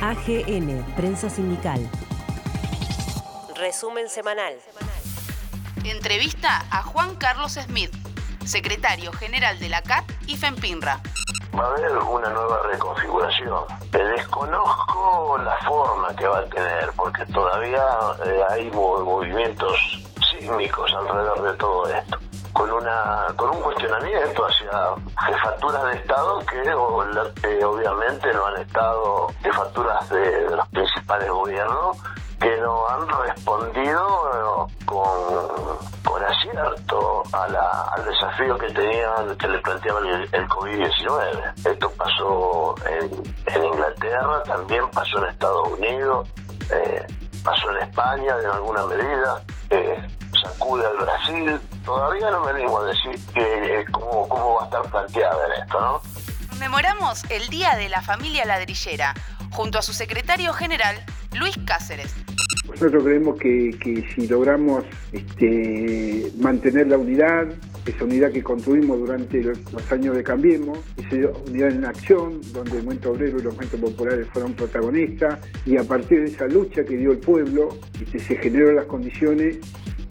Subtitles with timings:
[0.00, 1.80] AGN, Prensa Sindical.
[3.56, 4.54] Resumen semanal.
[5.84, 7.92] Entrevista a Juan Carlos Smith,
[8.44, 11.00] secretario general de la CAT y FEMPINRA.
[11.58, 13.64] Va a haber una nueva reconfiguración.
[13.90, 17.84] Desconozco la forma que va a tener, porque todavía
[18.24, 19.76] eh, hay movimientos
[20.30, 22.27] sísmicos alrededor de todo esto
[22.58, 24.70] con una con un cuestionamiento hacia
[25.26, 26.74] jefaturas de Estado que,
[27.64, 31.96] obviamente no han estado jefaturas de, los principales gobiernos
[32.40, 35.06] que no han respondido con,
[36.04, 41.70] con acierto al desafío que tenían, que le planteaba el, COVID-19.
[41.72, 46.28] Esto pasó en, Inglaterra, también pasó en Estados Unidos,
[46.70, 47.06] eh,
[47.44, 49.42] pasó en España en alguna medida.
[49.70, 50.17] Eh,
[50.68, 51.60] sacude al Brasil.
[51.84, 55.80] Todavía no venimos a decir que, eh, cómo, cómo va a estar planteada en esto,
[55.80, 56.02] ¿no?
[56.50, 59.14] Conmemoramos el Día de la Familia Ladrillera
[59.50, 60.96] junto a su secretario general,
[61.34, 62.14] Luis Cáceres.
[62.68, 67.46] Nosotros creemos que, que si logramos este, mantener la unidad,
[67.86, 69.58] esa unidad que construimos durante los,
[69.90, 74.28] años de Cambiemos, esa unidad en acción, donde el movimiento obrero y los movimientos populares
[74.32, 78.76] fueron protagonistas, y a partir de esa lucha que dio el pueblo, este, se generaron
[78.76, 79.58] las condiciones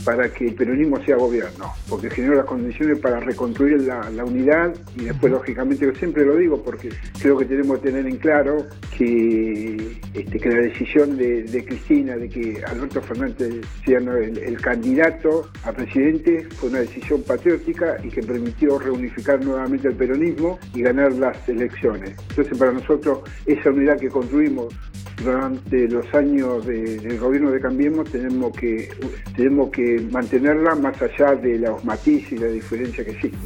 [0.07, 5.03] para que el peronismo sea gobierno, porque generó las condiciones para reconstruir la, unidad y
[5.03, 6.87] después, lógicamente, yo siempre lo digo porque
[7.21, 8.65] creo que tenemos que tener en claro
[8.97, 15.73] que, este, que la decisión de, Cristina de que Alberto Fernández sea el, candidato a
[15.73, 21.49] presidente fue una decisión patriótica y que permitió reunificar nuevamente el peronismo y ganar las
[21.49, 22.15] elecciones.
[22.29, 24.73] Entonces, para nosotros, esa unidad que construimos
[25.17, 28.89] durante los años del gobierno de Cambiemos tenemos que,
[29.35, 33.37] tenemos que mantenerla más allá de los matices y la diferencia que existe.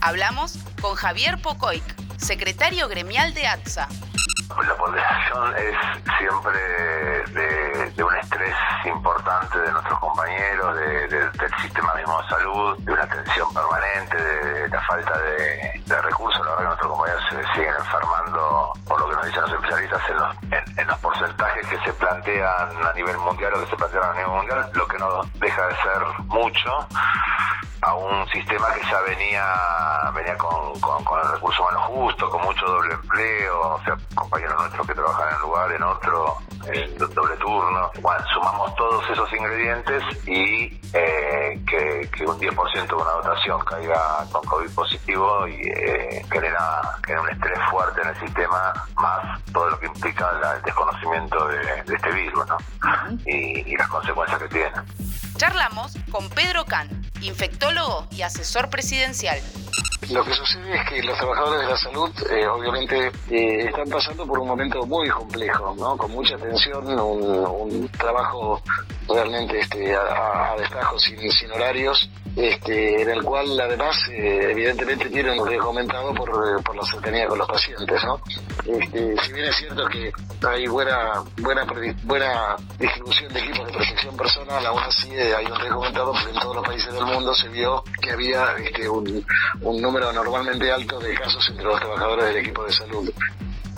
[0.00, 1.82] Hablamos con Javier Pocoic,
[2.16, 3.88] secretario gremial de ATSA.
[4.48, 6.58] La ponderación es siempre
[7.94, 8.54] de, un estrés
[8.86, 14.80] importante de nuestros compañeros, del sistema mismo de salud, de una tensión permanente, de, la
[14.82, 16.47] falta de, recursos.
[21.18, 24.86] Porcentajes que se plantean a nivel mundial o que se plantean a nivel mundial, lo
[24.86, 26.88] que no deja de ser mucho
[27.88, 32.66] a un sistema que ya venía venía con, con, el recurso humano justo, con mucho
[32.66, 37.36] doble empleo, o sea, compañeros nuestros que trabajan en un lugar, en otro, en doble
[37.36, 37.90] turno.
[38.00, 44.24] Bueno, sumamos todos esos ingredientes y eh, que, que, un 10% de una dotación caiga
[44.32, 49.70] con COVID positivo y eh, genera, genera, un estrés fuerte en el sistema, más todo
[49.70, 52.56] lo que implica el desconocimiento de, este virus ¿no?
[53.24, 54.72] y, y las consecuencias que tiene.
[55.38, 56.88] Charlamos con Pedro Can,
[57.20, 57.77] infectólogo
[58.10, 59.40] y asesor presidencial.
[60.10, 64.26] Lo que sucede es que los trabajadores de la salud eh, obviamente eh, están pasando
[64.26, 65.96] por un momento muy complejo, ¿no?
[65.96, 68.62] con mucha tensión, un, trabajo
[69.08, 72.08] realmente este, a, a destajo sin, sin horarios
[72.38, 76.84] este, en el cual además eh, evidentemente tiene un riesgo aumentado por, eh, por la
[76.84, 78.00] cercanía con los pacientes.
[78.04, 78.20] ¿no?
[78.64, 80.12] Este, si bien es cierto que
[80.46, 81.66] hay buena, buena,
[82.04, 86.30] buena distribución de equipos de protección personal, aún así eh, hay un riesgo aumentado porque
[86.30, 89.26] en todos los países del mundo se vio que había este, un,
[89.62, 93.10] un número normalmente alto de casos entre los trabajadores del equipo de salud.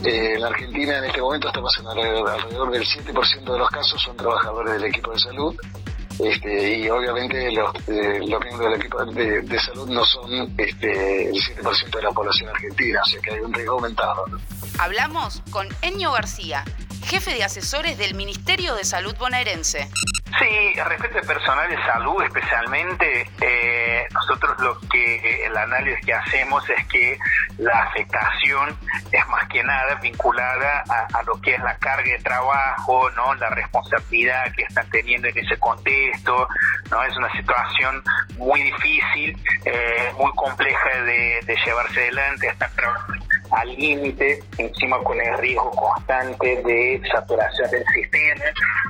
[0.03, 4.03] en la Argentina en este momento estamos en alrededor, alrededor del 7% de los casos
[4.03, 5.55] son trabajadores del equipo de salud
[6.19, 11.35] este, y obviamente los, eh, los miembros del equipo de, salud no son este, el
[11.37, 14.25] 7% de la población argentina, o sea que hay un riesgo aumentado.
[14.81, 16.65] Hablamos con Enio García,
[17.07, 19.89] jefe de asesores del Ministerio de Salud bonaerense.
[20.39, 23.50] Sí, respecto al personal de salud especialmente, eh,
[25.47, 27.19] el análisis que hacemos es que
[27.59, 28.77] la afectación
[29.13, 33.51] es más que nada vinculada a, lo que es la carga de trabajo, no, la
[33.51, 36.49] responsabilidad que están teniendo en ese contexto,
[36.91, 38.03] no, es una situación
[38.39, 43.30] muy difícil, eh, muy compleja de, llevarse adelante, están trabajando
[43.81, 48.45] límite, encima con el riesgo constante de saturación del sistema,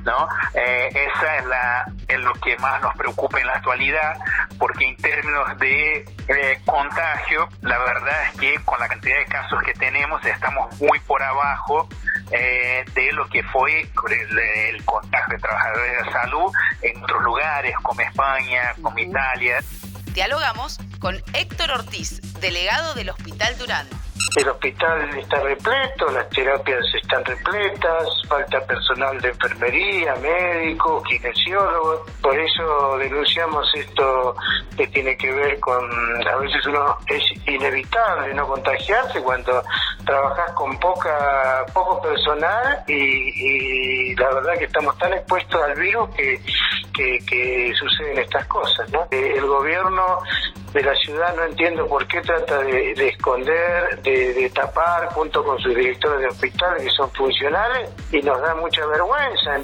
[0.05, 0.29] ¿no?
[0.55, 4.19] Eh, esa es, la, es lo que más nos preocupa en la actualidad,
[4.59, 9.63] porque en términos de eh, contagio, la verdad es que con la cantidad de casos
[9.63, 11.89] que tenemos estamos muy por abajo
[12.33, 16.53] eh, de lo que fue el, el, contagio de trabajadores de salud
[16.83, 19.59] en otros lugares, como España, como Italia.
[20.15, 24.00] Dialogamos con Héctor Ortiz, delegado del Hospital Durán.
[24.37, 32.09] El hospital está repleto, las terapias están repletas, falta personal de enfermería, médicos, kinesiólogos.
[32.23, 34.37] Por eso denunciamos esto
[34.77, 35.85] que tiene que ver con,
[36.27, 39.63] a veces uno es inevitable no contagiarse cuando
[40.07, 46.41] trabajas con poca poco personal y, la verdad que estamos tan expuestos al virus que,
[47.27, 48.89] que, suceden estas cosas.
[48.91, 49.07] ¿no?
[49.11, 50.19] Eh, el gobierno
[50.73, 55.75] de la ciudad no entiendo por qué trata de, esconder, de, tapar junto con sus
[55.75, 59.59] directores de hospitales que son funcionales y nos da mucha vergüenza.